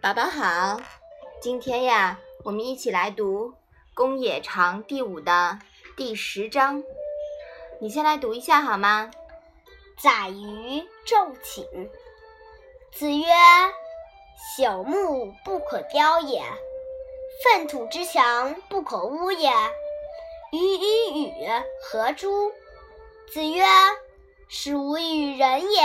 [0.00, 0.80] 宝宝好，
[1.40, 3.50] 今天呀，我们一起来读
[3.94, 5.58] 《公冶长》第五的
[5.96, 6.84] 第十章。
[7.80, 9.10] 你先来读一下好吗？
[10.00, 11.90] 载于昼寝。
[12.92, 13.26] 子曰
[14.56, 16.44] ：“朽木不可雕也，
[17.42, 19.50] 粪土之墙不可污也。
[20.52, 21.48] 予与与
[21.82, 22.52] 何诸？”
[23.34, 23.64] 子曰
[24.48, 25.80] ：“使吾与人也，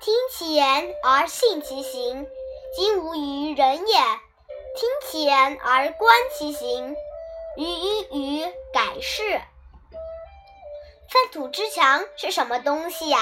[0.00, 2.24] 听其言而信其行。”
[2.76, 3.96] 今无于人也，
[4.76, 6.94] 听其言而观其行，
[7.56, 9.40] 予与与改是。
[11.08, 13.18] 粪土之墙是什么东西呀？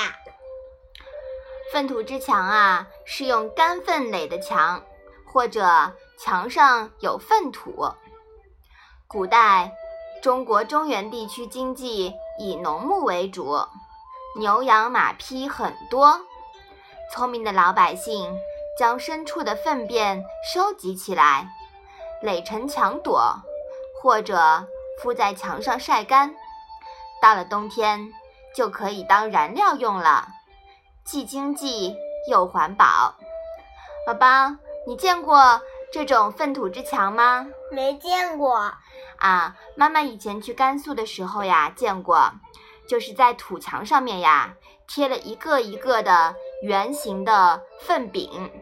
[1.73, 4.85] 粪土之墙啊，是用干粪垒的墙，
[5.33, 7.93] 或者墙上有粪土。
[9.07, 9.73] 古代
[10.21, 13.65] 中国中原地区经济以农牧为主，
[14.37, 16.21] 牛羊马匹很多，
[17.13, 18.37] 聪明的老百姓。
[18.79, 21.49] 将牲畜的粪便收集起来，
[22.21, 23.37] 垒成墙垛，
[24.03, 24.67] 或者
[25.01, 26.35] 敷在墙上晒干。
[27.23, 28.13] 到了冬天，
[28.55, 30.29] 就可以当燃料用了，
[31.05, 31.97] 既经济
[32.29, 33.15] 又环保。
[34.07, 37.47] 宝宝，你见过这种粪土之墙吗？
[37.73, 38.75] 没见过。
[39.19, 42.31] 啊，妈妈以前去甘肃的时候呀，见过，
[42.87, 44.55] 就是在土墙上面呀，
[44.87, 48.53] 贴了一个一个的圆形的粪饼。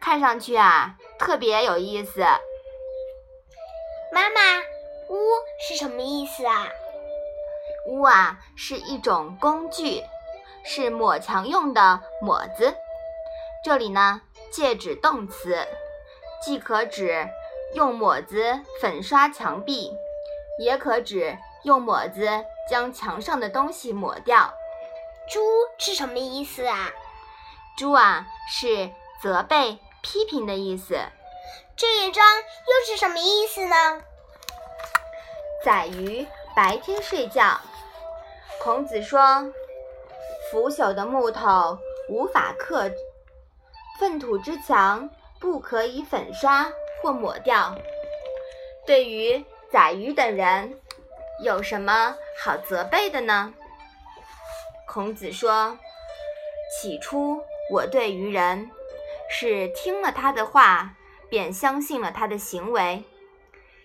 [0.00, 2.20] 看上去啊，特别有意思。
[4.12, 4.60] 妈妈，
[5.08, 5.16] 污
[5.66, 6.68] 是什么意思啊？
[7.88, 10.02] 污啊，是一种工具，
[10.64, 12.74] 是抹墙用的抹子。
[13.64, 14.22] 这里呢，
[14.52, 15.66] 借指动词，
[16.42, 17.28] 既可指
[17.74, 19.92] 用抹子粉刷墙壁，
[20.60, 24.54] 也可指用抹子将墙上的东西抹掉。
[25.28, 25.40] 猪
[25.78, 26.92] 是什么意思啊？
[27.76, 29.78] 猪啊，是责备。
[30.06, 30.96] 批评的意思，
[31.76, 34.00] 这一章又是什么意思呢？
[35.64, 36.24] 宰鱼
[36.54, 37.60] 白天睡觉。
[38.62, 39.52] 孔子说
[40.48, 41.76] ：“腐朽的木头
[42.08, 42.88] 无法刻，
[43.98, 46.70] 粪土之墙不可以粉刷
[47.02, 47.74] 或抹掉。”
[48.86, 50.78] 对于宰鱼等人，
[51.42, 53.52] 有什么好责备的呢？
[54.86, 55.76] 孔子说
[56.80, 58.70] ：“起初我对于人。”
[59.28, 60.94] 是听了他的话，
[61.28, 63.04] 便相信了他的行为。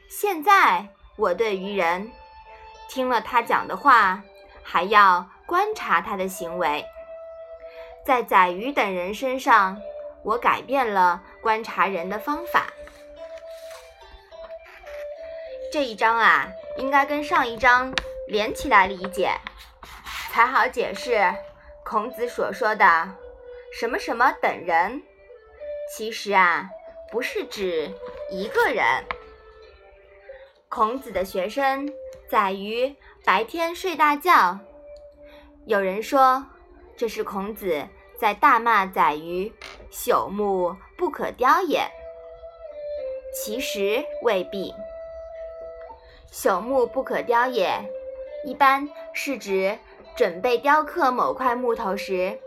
[0.09, 0.87] 现在
[1.17, 2.11] 我对于人，
[2.89, 4.21] 听了他讲的话，
[4.63, 6.85] 还要观察他的行为。
[8.05, 9.81] 在宰予等人身上，
[10.23, 12.67] 我改变了观察人的方法。
[15.71, 16.47] 这一章啊，
[16.77, 17.93] 应该跟上一章
[18.27, 19.31] 连起来理解，
[20.31, 21.33] 才好解释
[21.85, 23.09] 孔子所说的
[23.79, 25.01] 什么什么等人。
[25.93, 26.69] 其实啊，
[27.11, 27.91] 不是指
[28.29, 28.85] 一个人。
[30.69, 31.91] 孔子的学生
[32.29, 34.57] 宰于白天睡大觉。
[35.65, 36.45] 有人说
[36.95, 37.85] 这是孔子
[38.17, 39.51] 在大骂宰于
[39.91, 41.85] 朽木不可雕也。
[43.33, 44.73] 其实未必。
[46.31, 47.69] 朽木不可雕也，
[48.45, 49.77] 一般是指
[50.15, 52.39] 准备雕刻某块木头时，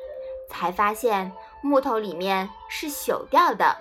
[0.49, 1.31] 才发现。
[1.65, 3.79] 木头里面是朽掉的，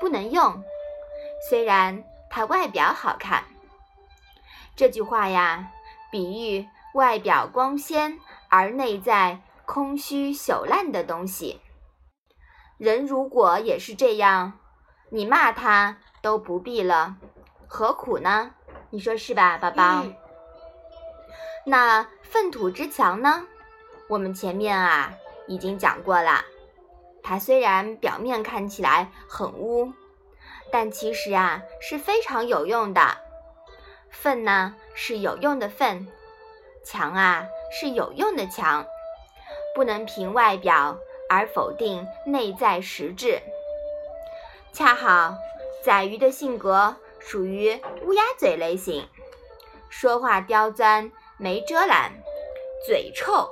[0.00, 0.64] 不能用。
[1.50, 3.44] 虽然它外表好看，
[4.74, 5.70] 这句话呀，
[6.10, 11.60] 比喻外表光鲜而内在空虚朽烂的东西。
[12.78, 14.54] 人如果也是这样，
[15.10, 17.16] 你骂他都不必了，
[17.68, 18.52] 何苦呢？
[18.88, 20.06] 你说是吧，宝宝？
[21.66, 23.46] 那粪土之墙呢？
[24.08, 25.12] 我们前面啊
[25.46, 26.42] 已经讲过了。
[27.22, 29.92] 它虽然表面看起来很污，
[30.72, 33.18] 但其实啊是非常有用的。
[34.10, 36.08] 粪呢是有用的粪，
[36.84, 38.84] 墙啊是有用的墙，
[39.74, 43.40] 不能凭外表而否定内在实质。
[44.72, 45.36] 恰好
[45.84, 49.08] 宰鱼的性格属于乌鸦嘴类型，
[49.88, 52.12] 说话刁钻没遮拦，
[52.86, 53.48] 嘴臭，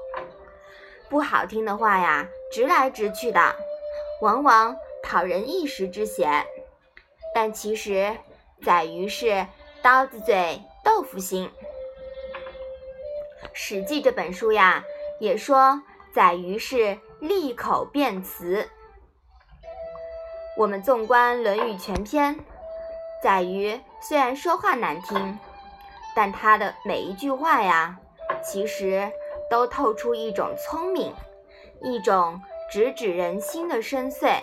[1.09, 2.26] 不好听的话呀。
[2.50, 3.55] 直来直去的，
[4.21, 6.47] 往往讨人一时之嫌。
[7.35, 8.17] 但其实，
[8.65, 9.47] 宰鱼是
[9.83, 11.50] 刀子嘴豆腐心。
[13.53, 14.83] 《史记》这本书呀，
[15.21, 18.69] 也说宰鱼是利口辩辞。
[20.56, 22.39] 我们纵观《论语》全篇，
[23.23, 25.39] 宰鱼虽然说话难听，
[26.17, 27.97] 但他的每一句话呀，
[28.43, 29.12] 其实
[29.50, 31.12] 都透出一种聪明。
[31.80, 32.40] 一种
[32.70, 34.40] 直指人心的深邃。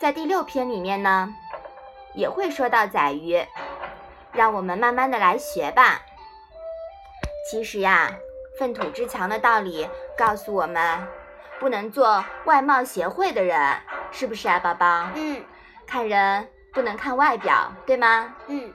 [0.00, 1.28] 在第六篇里面呢，
[2.14, 3.44] 也会说到宰鱼，
[4.32, 6.02] 让我们慢慢的来学吧。
[7.50, 8.16] 其实呀，
[8.58, 11.06] 粪土之强的道理告诉我们，
[11.58, 13.78] 不能做外貌协会的人，
[14.10, 15.10] 是不是啊，宝宝？
[15.14, 15.44] 嗯
[15.86, 18.36] 看人不能看外表，对吗？
[18.46, 18.72] 嗯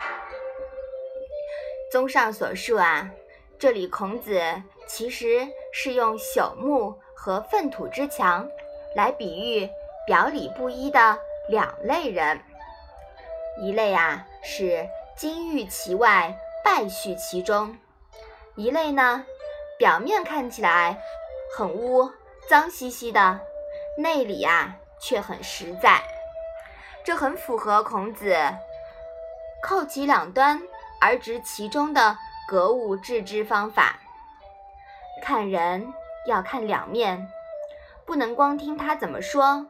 [1.91, 3.09] 综上所述啊，
[3.57, 4.41] 这里孔子
[4.85, 5.47] 其实
[5.77, 8.47] 是用朽木和粪土之墙
[8.95, 9.69] 来比喻
[10.07, 11.19] 表里不一的
[11.49, 12.39] 两类人。
[13.61, 14.87] 一类啊是
[15.17, 16.33] 金玉其外，
[16.63, 17.75] 败絮其中；
[18.55, 19.25] 一类呢，
[19.77, 20.97] 表面看起来
[21.57, 22.09] 很污、
[22.49, 23.41] 脏兮兮的，
[23.97, 26.01] 内里啊却很实在。
[27.03, 28.33] 这很符合孔子
[29.61, 30.61] “叩其两端
[31.01, 32.17] 而执其中”的
[32.47, 33.99] 格物致知方法。
[35.25, 35.91] 看人
[36.27, 37.27] 要看两面，
[38.05, 39.65] 不能光听他怎么说，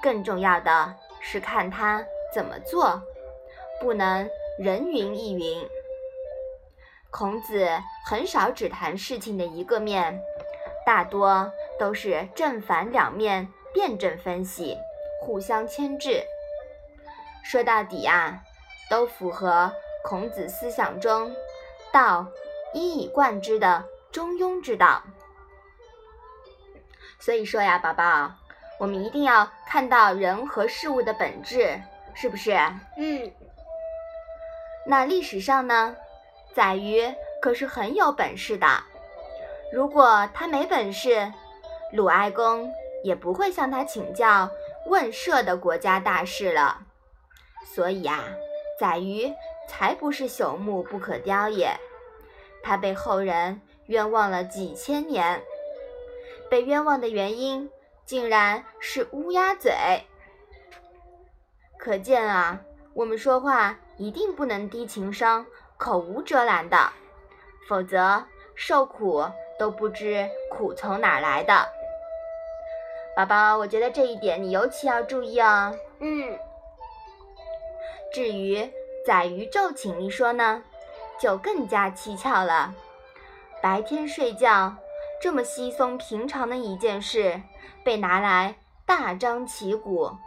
[0.00, 3.02] 更重要的是看他怎么做，
[3.80, 5.68] 不能人云亦云。
[7.10, 7.68] 孔子
[8.06, 10.20] 很少只谈事情的一个面，
[10.86, 14.78] 大多都是正反两面辩证分析，
[15.20, 16.22] 互相牵制。
[17.42, 18.44] 说到底啊，
[18.88, 19.72] 都符合
[20.04, 21.34] 孔子思想中
[21.92, 22.28] “道
[22.72, 25.02] 一以贯之”的中庸之道。
[27.18, 28.30] 所以说呀，宝宝，
[28.78, 31.80] 我们一定要看到人和事物的本质，
[32.14, 32.52] 是不是？
[32.96, 33.32] 嗯
[34.86, 35.96] 那历史上呢，
[36.54, 37.02] 宰予
[37.42, 38.66] 可是很有本事的。
[39.72, 41.32] 如果他没本事，
[41.92, 42.72] 鲁哀公
[43.02, 44.48] 也不会向他请教
[44.86, 46.82] 问社的国家大事了。
[47.64, 48.22] 所以啊，
[48.78, 49.32] 宰予
[49.68, 51.76] 才不是朽木不可雕也，
[52.62, 55.42] 他被后人冤枉了几千年。
[56.50, 57.70] 被冤枉的原因
[58.04, 59.72] 竟然是乌鸦嘴。
[61.78, 62.60] 可见啊，
[62.94, 65.44] 我们说话一定不能低情商、
[65.76, 66.92] 口无遮拦的，
[67.68, 69.24] 否则受苦
[69.58, 71.66] 都不知苦从哪儿来的。
[73.16, 75.76] 宝宝，我觉得这一点你尤其要注意哦。
[76.00, 76.38] 嗯
[78.12, 78.70] 至于
[79.04, 80.62] “宰鱼昼寝”一说呢，
[81.20, 82.72] 就更加蹊跷了。
[83.64, 84.76] 白天睡觉
[85.22, 87.40] 这么稀松平常的一件事，
[87.82, 90.18] 被拿来大张旗鼓，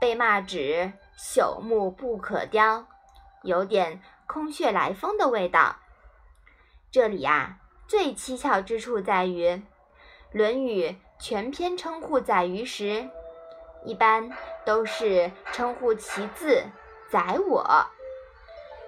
[0.00, 2.84] 被骂指朽木不可雕，
[3.44, 5.76] 有点空穴来风的味道。
[6.90, 9.46] 这里呀、最蹊跷之处在于，
[10.32, 10.88] 《论语》
[11.20, 13.08] 全篇称呼宰鱼时，
[13.84, 14.28] 一般
[14.64, 16.64] 都是称呼其字
[17.08, 17.86] “宰我”，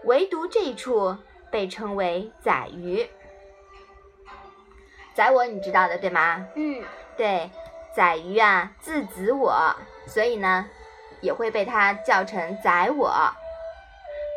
[0.02, 1.17] 唯独这处
[1.49, 3.08] 被称为“宰鱼”。
[5.14, 6.46] 宰我你知道的对吗？
[6.55, 6.82] 嗯
[7.16, 7.49] 对，
[7.94, 9.75] 宰鱼啊，字子我，
[10.06, 10.66] 所以呢，
[11.20, 13.12] 也会被他叫成宰我。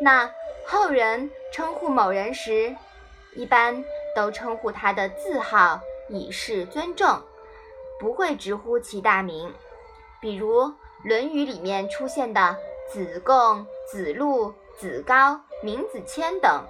[0.00, 0.30] 那
[0.64, 2.76] 后人称呼某人时，
[3.34, 3.84] 一般
[4.14, 7.20] 都称呼他的字号，以示尊重，
[7.98, 9.52] 不会直呼其大名。
[10.20, 10.62] 比如
[11.02, 12.56] 《论语》里面出现的
[12.92, 16.64] 子贡、子路、子高、闵子骞等，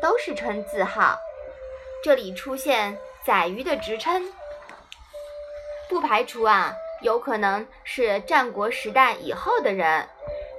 [0.00, 1.18] 都是称字号。
[2.02, 4.22] 这里出现宰鱼的职称，
[5.88, 10.08] 不排除啊，有可能是战国时代以后的人，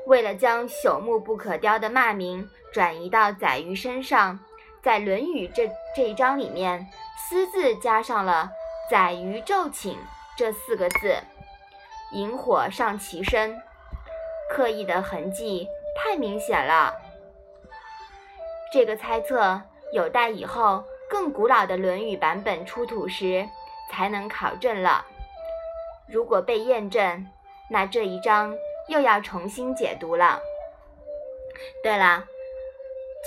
[0.06, 4.40] 为了将朽木不可雕的骂名转移到宰鱼身上，
[4.82, 8.50] 在《论语》这这一章里面私自加上了
[8.90, 9.98] “宰鱼昼寝”
[10.38, 11.18] 这四个字，
[12.14, 13.62] 引火上其身，
[14.50, 15.68] 刻意的痕迹
[15.98, 16.94] 太明显了。
[18.72, 19.62] 这个猜测
[19.94, 23.48] 有待以后更古老的《论语》版本出土时
[23.92, 25.06] 才能考证了。
[26.08, 27.28] 如果被验证，
[27.70, 28.52] 那这一章
[28.88, 30.42] 又要重新解读了。
[31.84, 32.26] 对了，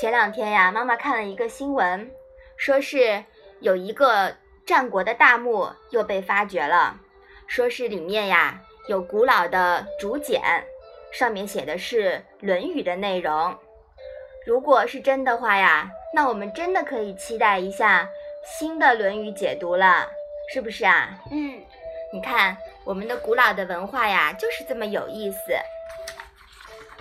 [0.00, 2.10] 前两天呀，妈妈看了一个新闻，
[2.56, 3.22] 说是
[3.60, 4.34] 有一个
[4.66, 6.98] 战国的大墓又被发掘了，
[7.46, 10.42] 说是里面呀有古老的竹简，
[11.12, 12.14] 上面写的是
[12.44, 13.56] 《论语》的内容。
[14.44, 18.08] 如果是真的话呀，那我们真的可以期待一下
[18.42, 20.08] 新的《论语》解读了，
[20.50, 21.10] 是不是啊？
[21.30, 21.62] 嗯
[22.10, 25.38] 你看，我们的古老的文化呀，就是这么有意思。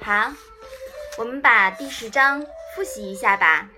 [0.03, 0.33] 好，
[1.17, 2.45] 我们把第十章
[2.75, 3.69] 复习一下吧。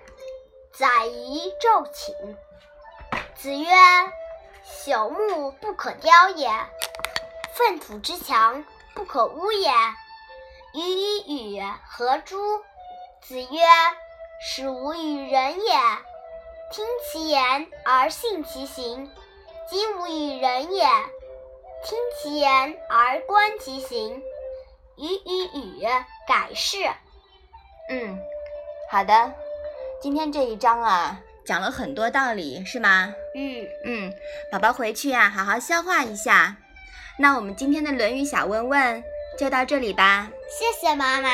[0.73, 2.15] 宰夷昼寝。
[3.35, 3.67] 子曰
[4.65, 6.49] ：“朽木不可雕也，
[7.53, 8.65] 粪土之强
[8.95, 9.69] 不可污也。
[10.73, 12.63] 予以与何诸？”
[13.21, 13.61] 子曰
[14.39, 15.73] ：“使无与人也，
[16.71, 19.09] 听其言而信其行。
[19.69, 20.85] 今无与人也，
[21.83, 24.21] 听其言而观其行。
[26.27, 26.77] 改是。
[27.89, 28.19] 嗯，
[28.91, 29.33] 好的。
[30.01, 33.13] 今天这一章啊，讲了很多道理，是吗？
[33.35, 34.13] 嗯嗯，
[34.51, 36.57] 宝宝回去呀，好好消化一下。
[37.17, 39.03] 那我们今天的《论语》小问问
[39.37, 40.29] 就到这里吧。
[40.47, 41.29] 谢谢妈妈。